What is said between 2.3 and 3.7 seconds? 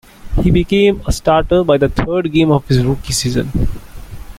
game of his rookie season.